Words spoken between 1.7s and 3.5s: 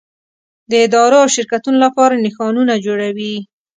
لپاره نښانونه جوړوي.